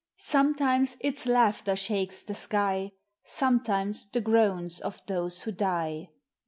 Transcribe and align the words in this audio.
Sometimes 0.17 0.97
its 1.01 1.27
laughter 1.27 1.73
shakos 1.73 2.25
the 2.25 2.33
sky. 2.33 2.93
Sometimes 3.23 4.07
the 4.11 4.19
groans 4.19 4.79
of 4.79 4.99
those 5.05 5.41
who 5.41 5.51
die. 5.51 6.09